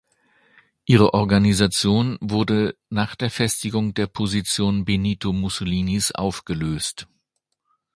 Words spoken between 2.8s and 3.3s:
nach der